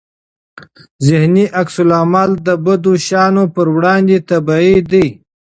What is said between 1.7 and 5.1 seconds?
العمل د بدو شیانو پر وړاندې طبيعي دی.